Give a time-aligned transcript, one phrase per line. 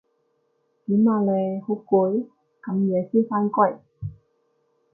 [0.87, 1.61] 點啊你？
[1.61, 2.27] 好攰？
[2.63, 3.81] 咁夜先返歸